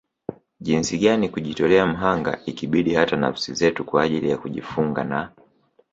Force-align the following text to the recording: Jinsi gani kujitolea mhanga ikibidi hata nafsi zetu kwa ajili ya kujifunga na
Jinsi 0.59 0.97
gani 0.97 1.29
kujitolea 1.29 1.85
mhanga 1.87 2.39
ikibidi 2.45 2.93
hata 2.93 3.15
nafsi 3.15 3.53
zetu 3.53 3.85
kwa 3.85 4.03
ajili 4.03 4.29
ya 4.29 4.37
kujifunga 4.37 5.03
na 5.03 5.31